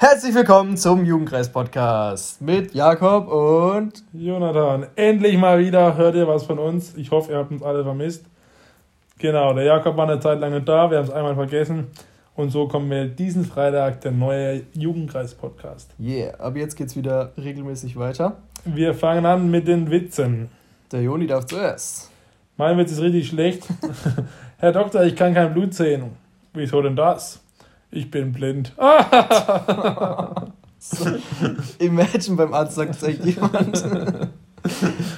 [0.00, 4.86] Herzlich willkommen zum Jugendkreis-Podcast mit Jakob und Jonathan.
[4.94, 6.94] Endlich mal wieder hört ihr was von uns.
[6.96, 8.24] Ich hoffe, ihr habt uns alle vermisst.
[9.18, 11.88] Genau, der Jakob war eine Zeit lang nicht da, wir haben es einmal vergessen.
[12.36, 15.90] Und so kommen wir diesen Freitag, der neue Jugendkreis-Podcast.
[15.98, 18.36] Yeah, ab jetzt geht's wieder regelmäßig weiter.
[18.64, 20.48] Wir fangen an mit den Witzen.
[20.92, 22.12] Der Joni darf zuerst.
[22.56, 23.66] Mein Witz ist richtig schlecht.
[24.58, 26.12] Herr Doktor, ich kann kein Blut sehen.
[26.54, 27.40] Wieso denn das?
[27.90, 28.74] Ich bin blind.
[30.78, 31.06] so,
[31.78, 33.82] imagine beim Arzt sagt es jemand.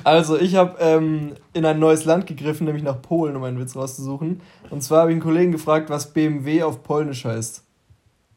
[0.04, 3.74] Also, ich habe ähm, in ein neues Land gegriffen, nämlich nach Polen, um einen Witz
[3.74, 4.40] rauszusuchen.
[4.70, 7.64] Und zwar habe ich einen Kollegen gefragt, was BMW auf Polnisch heißt.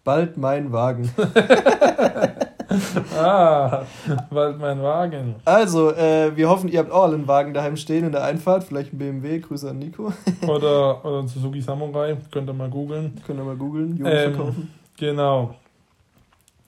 [0.04, 1.12] Bald mein Wagen.
[3.18, 3.84] ah,
[4.30, 5.36] bald mein Wagen.
[5.46, 8.64] Also, äh, wir hoffen, ihr habt auch einen Wagen daheim stehen in der Einfahrt.
[8.64, 9.40] Vielleicht ein BMW.
[9.40, 10.14] Grüße an Nico.
[10.48, 12.18] oder, oder ein Suzuki Samurai.
[12.32, 13.20] Könnt ihr mal googeln.
[13.26, 14.04] Könnt ihr mal googeln.
[14.06, 15.56] Ähm, genau.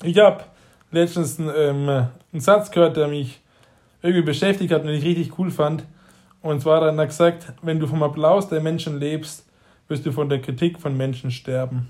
[0.03, 0.43] Ich habe
[0.91, 3.41] letztens ähm, einen Satz gehört, der mich
[4.01, 5.85] irgendwie beschäftigt hat und ich richtig cool fand.
[6.41, 9.45] Und zwar hat er gesagt, wenn du vom Applaus der Menschen lebst,
[9.87, 11.87] wirst du von der Kritik von Menschen sterben.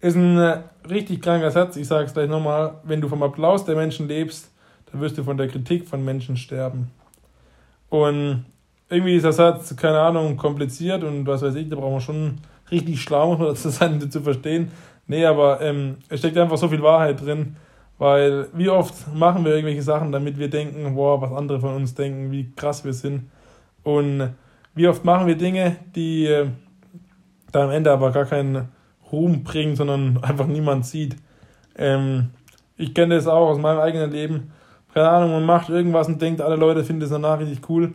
[0.00, 0.58] Ist ein äh,
[0.88, 2.74] richtig kranker Satz, ich sage es gleich nochmal.
[2.84, 4.50] Wenn du vom Applaus der Menschen lebst,
[4.90, 6.90] dann wirst du von der Kritik von Menschen sterben.
[7.88, 8.44] Und
[8.88, 12.38] irgendwie ist der Satz, keine Ahnung, kompliziert und was weiß ich, da braucht man schon
[12.70, 14.70] richtig schlau, um das sein, zu verstehen.
[15.06, 17.56] Nee, aber ähm, es steckt einfach so viel Wahrheit drin.
[17.98, 21.94] Weil wie oft machen wir irgendwelche Sachen, damit wir denken, boah, was andere von uns
[21.94, 23.30] denken, wie krass wir sind.
[23.82, 24.34] Und
[24.74, 26.48] wie oft machen wir Dinge, die äh,
[27.52, 28.68] da am Ende aber gar keinen
[29.12, 31.16] Ruhm bringen, sondern einfach niemand sieht.
[31.76, 32.30] Ähm,
[32.76, 34.52] ich kenne das auch aus meinem eigenen Leben.
[34.92, 37.92] Keine Ahnung, man macht irgendwas und denkt, alle Leute finden das danach richtig cool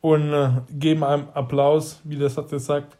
[0.00, 2.96] und äh, geben einem Applaus, wie der Satz jetzt sagt.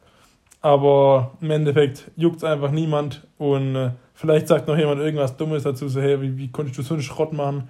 [0.60, 5.62] Aber im Endeffekt juckt es einfach niemand und äh, vielleicht sagt noch jemand irgendwas Dummes
[5.62, 7.68] dazu, so hey, wie, wie konntest du so einen Schrott machen?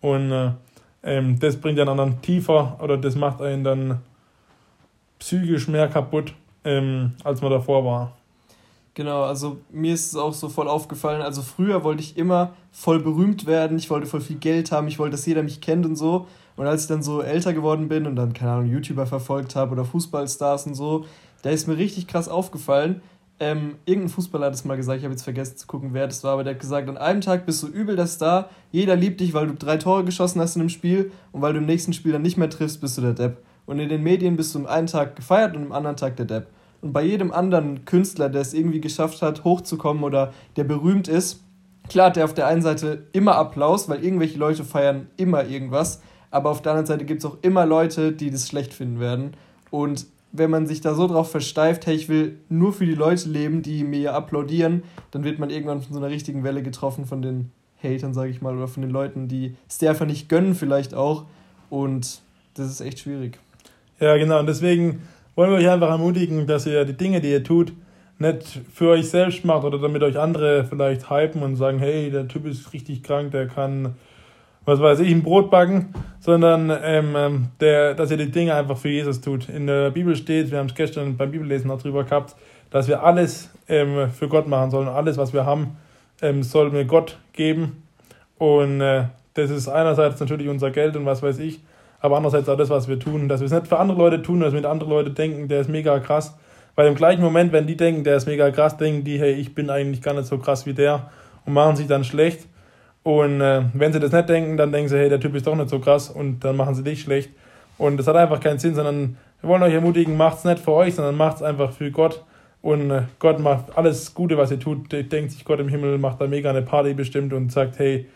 [0.00, 0.50] Und äh,
[1.02, 4.00] ähm, das bringt einen anderen tiefer oder das macht einen dann
[5.18, 6.32] psychisch mehr kaputt,
[6.64, 8.16] ähm, als man davor war.
[8.98, 11.22] Genau, also mir ist es auch so voll aufgefallen.
[11.22, 14.98] Also früher wollte ich immer voll berühmt werden, ich wollte voll viel Geld haben, ich
[14.98, 16.26] wollte, dass jeder mich kennt und so.
[16.56, 19.70] Und als ich dann so älter geworden bin und dann, keine Ahnung, YouTuber verfolgt habe
[19.70, 21.04] oder Fußballstars und so,
[21.42, 23.00] da ist mir richtig krass aufgefallen.
[23.38, 26.24] Ähm, irgendein Fußballer hat es mal gesagt, ich habe jetzt vergessen zu gucken, wer das
[26.24, 29.20] war, aber der hat gesagt, an einem Tag bist du übel der Star, jeder liebt
[29.20, 31.92] dich, weil du drei Tore geschossen hast in einem Spiel und weil du im nächsten
[31.92, 33.44] Spiel dann nicht mehr triffst, bist du der Depp.
[33.64, 36.26] Und in den Medien bist du am einen Tag gefeiert und am anderen Tag der
[36.26, 36.48] Depp.
[36.80, 41.42] Und bei jedem anderen Künstler, der es irgendwie geschafft hat, hochzukommen oder der berühmt ist,
[41.88, 46.00] klar hat er auf der einen Seite immer Applaus, weil irgendwelche Leute feiern immer irgendwas,
[46.30, 49.32] aber auf der anderen Seite gibt es auch immer Leute, die das schlecht finden werden.
[49.70, 53.28] Und wenn man sich da so drauf versteift, hey, ich will nur für die Leute
[53.28, 57.22] leben, die mir applaudieren, dann wird man irgendwann von so einer richtigen Welle getroffen von
[57.22, 57.50] den
[57.82, 60.94] Hatern, sage ich mal, oder von den Leuten, die es dir einfach nicht gönnen vielleicht
[60.94, 61.24] auch.
[61.70, 62.20] Und
[62.54, 63.38] das ist echt schwierig.
[64.00, 64.40] Ja, genau.
[64.40, 65.02] Und deswegen
[65.38, 67.72] wollen wir euch einfach ermutigen, dass ihr die Dinge, die ihr tut,
[68.18, 72.26] nicht für euch selbst macht oder damit euch andere vielleicht hypen und sagen, hey, der
[72.26, 73.94] Typ ist richtig krank, der kann
[74.64, 78.76] was weiß ich, ein Brot backen, sondern ähm, ähm, der, dass ihr die Dinge einfach
[78.76, 79.48] für Jesus tut.
[79.48, 82.34] In der Bibel steht, wir haben es gestern beim Bibellesen noch drüber gehabt,
[82.70, 84.88] dass wir alles ähm, für Gott machen sollen.
[84.88, 85.76] Alles, was wir haben,
[86.20, 87.84] ähm, sollen wir Gott geben.
[88.38, 89.04] Und äh,
[89.34, 91.60] das ist einerseits natürlich unser Geld und was weiß ich,
[92.00, 93.28] aber andererseits auch das, was wir tun.
[93.28, 95.60] Dass wir es nicht für andere Leute tun, dass wir mit andere Leute denken, der
[95.60, 96.36] ist mega krass.
[96.74, 99.54] Weil im gleichen Moment, wenn die denken, der ist mega krass, denken die, hey, ich
[99.54, 101.10] bin eigentlich gar nicht so krass wie der
[101.44, 102.46] und machen sich dann schlecht.
[103.02, 105.56] Und äh, wenn sie das nicht denken, dann denken sie, hey, der Typ ist doch
[105.56, 107.30] nicht so krass und dann machen sie dich schlecht.
[107.78, 110.72] Und das hat einfach keinen Sinn, sondern wir wollen euch ermutigen, macht es nicht für
[110.72, 112.24] euch, sondern macht es einfach für Gott.
[112.60, 114.92] Und äh, Gott macht alles Gute, was ihr tut.
[114.92, 118.06] Denkt sich Gott im Himmel, macht da mega eine Party bestimmt und sagt, hey,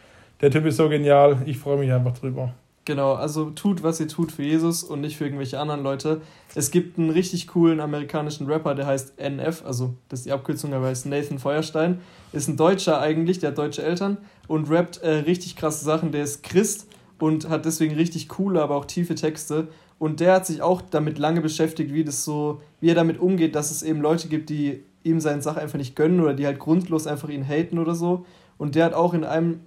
[0.40, 2.52] der Typ ist so genial, ich freue mich einfach drüber.
[2.84, 6.20] Genau, also tut, was ihr tut für Jesus und nicht für irgendwelche anderen Leute.
[6.56, 10.74] Es gibt einen richtig coolen amerikanischen Rapper, der heißt NF, also das ist die Abkürzung,
[10.74, 12.00] aber heißt Nathan Feuerstein.
[12.32, 14.18] Ist ein Deutscher eigentlich, der hat deutsche Eltern
[14.48, 16.10] und rappt äh, richtig krasse Sachen.
[16.10, 16.88] Der ist Christ
[17.20, 19.68] und hat deswegen richtig coole, aber auch tiefe Texte.
[20.00, 23.54] Und der hat sich auch damit lange beschäftigt, wie das so, wie er damit umgeht,
[23.54, 26.58] dass es eben Leute gibt, die ihm seine Sache einfach nicht gönnen oder die halt
[26.58, 28.26] grundlos einfach ihn haten oder so.
[28.58, 29.60] Und der hat auch in einem,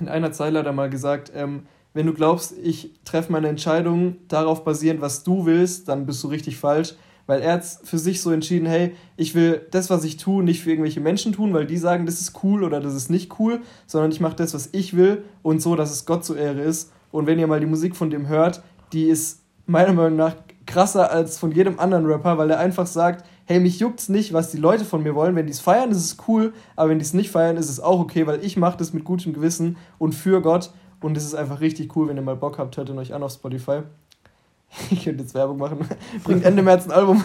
[0.00, 1.62] in einer Zeile da mal gesagt, ähm,
[1.96, 6.28] wenn du glaubst, ich treffe meine Entscheidung darauf basierend, was du willst, dann bist du
[6.28, 6.94] richtig falsch.
[7.26, 10.62] Weil er hat für sich so entschieden, hey, ich will das, was ich tue, nicht
[10.62, 13.62] für irgendwelche Menschen tun, weil die sagen, das ist cool oder das ist nicht cool,
[13.86, 16.92] sondern ich mache das, was ich will und so, dass es Gott zur Ehre ist.
[17.10, 21.10] Und wenn ihr mal die Musik von dem hört, die ist meiner Meinung nach krasser
[21.10, 24.58] als von jedem anderen Rapper, weil er einfach sagt, hey, mich juckt's nicht, was die
[24.58, 25.34] Leute von mir wollen.
[25.34, 27.80] Wenn die es feiern, ist es cool, aber wenn die es nicht feiern, ist es
[27.80, 30.70] auch okay, weil ich mache das mit gutem Gewissen und für Gott.
[31.00, 33.22] Und es ist einfach richtig cool, wenn ihr mal Bock habt, hört ihn euch an
[33.22, 33.80] auf Spotify.
[34.90, 35.78] Ich könnte jetzt Werbung machen.
[36.24, 37.22] Bringt Ende März ein Album.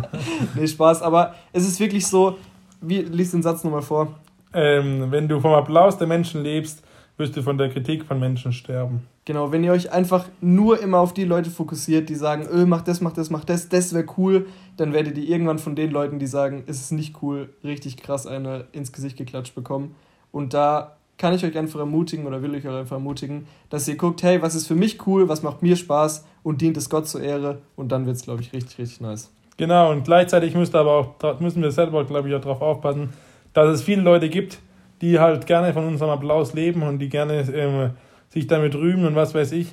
[0.54, 1.02] nee, Spaß.
[1.02, 2.38] Aber es ist wirklich so,
[2.80, 4.08] wie, lies den Satz nochmal vor.
[4.52, 6.82] Ähm, wenn du vom Applaus der Menschen lebst,
[7.16, 9.06] wirst du von der Kritik von Menschen sterben.
[9.24, 12.82] Genau, wenn ihr euch einfach nur immer auf die Leute fokussiert, die sagen, öh, mach
[12.82, 14.46] das, mach das, mach das, das wäre cool,
[14.76, 18.26] dann werdet ihr irgendwann von den Leuten, die sagen, es ist nicht cool, richtig krass
[18.26, 19.94] eine ins Gesicht geklatscht bekommen.
[20.32, 23.96] Und da kann ich euch einfach ermutigen oder will ich euch einfach ermutigen, dass ihr
[23.96, 27.06] guckt, hey, was ist für mich cool, was macht mir Spaß und dient es Gott
[27.06, 29.30] zur Ehre und dann wird es, glaube ich, richtig, richtig nice.
[29.56, 33.10] Genau, und gleichzeitig müsst aber auch, müssen wir selber, glaube ich, auch darauf aufpassen,
[33.52, 34.58] dass es viele Leute gibt,
[35.00, 37.90] die halt gerne von unserem Applaus leben und die gerne ähm,
[38.28, 39.68] sich damit rühmen und was weiß ich.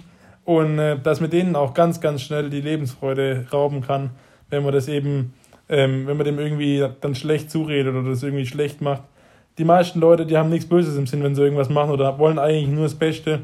[0.45, 4.11] Und äh, dass mit denen auch ganz, ganz schnell die Lebensfreude rauben kann,
[4.51, 5.33] wenn man das eben,
[5.67, 9.01] ähm, wenn man dem irgendwie dann schlecht zuredet oder das irgendwie schlecht macht.
[9.59, 12.39] Die meisten Leute, die haben nichts Böses im Sinn, wenn sie irgendwas machen oder wollen
[12.39, 13.41] eigentlich nur das Beste.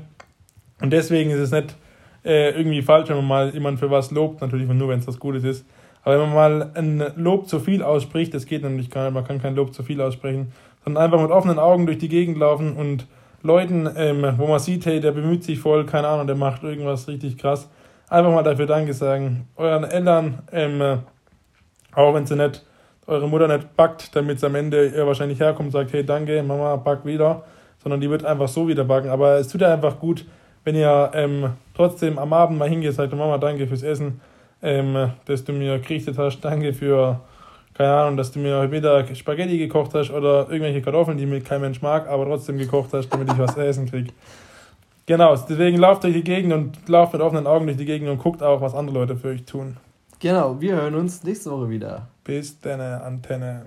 [0.81, 1.75] Und deswegen ist es nicht
[2.23, 5.19] äh, irgendwie falsch, wenn man mal jemanden für was lobt, natürlich nur, wenn es was
[5.19, 5.65] Gutes ist.
[6.03, 9.25] Aber wenn man mal ein Lob zu viel ausspricht, das geht nämlich gar nicht, man
[9.25, 10.53] kann kein Lob zu viel aussprechen,
[10.83, 13.07] sondern einfach mit offenen Augen durch die Gegend laufen und
[13.44, 17.07] Leuten, ähm, wo man sieht, hey, der bemüht sich voll, keine Ahnung, der macht irgendwas
[17.07, 17.69] richtig krass,
[18.07, 19.47] einfach mal dafür Danke sagen.
[19.56, 21.00] Euren Eltern, ähm,
[21.94, 22.63] auch wenn sie nicht,
[23.07, 26.42] eure Mutter nicht backt, damit es am Ende ihr wahrscheinlich herkommt und sagt, hey, danke,
[26.44, 27.44] Mama, back wieder,
[27.81, 29.10] sondern die wird einfach so wieder backen.
[29.10, 30.25] Aber es tut ja einfach gut,
[30.63, 34.19] wenn ihr ähm, trotzdem am Abend mal hingeht, sagt, Mama, danke fürs Essen,
[34.62, 37.22] ähm, dass du mir gerichtet hast, danke für
[37.75, 41.42] keine Ahnung, dass du mir heute Mittag Spaghetti gekocht hast oder irgendwelche Kartoffeln, die mir
[41.42, 44.13] kein Mensch mag, aber trotzdem gekocht hast, damit ich was essen kriege.
[45.06, 48.18] Genau, deswegen lauft durch die Gegend und lauft mit offenen Augen durch die Gegend und
[48.18, 49.75] guckt auch, was andere Leute für euch tun.
[50.19, 52.07] Genau, wir hören uns nächste Woche wieder.
[52.23, 53.65] Bis deine Antenne.